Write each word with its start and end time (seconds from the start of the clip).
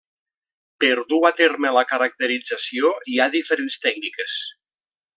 Per 0.83 0.95
dur 1.11 1.19
a 1.29 1.31
terme 1.41 1.73
la 1.77 1.85
caracterització 1.93 2.95
hi 3.13 3.19
ha 3.27 3.31
diferents 3.39 3.81
tècniques. 3.89 4.43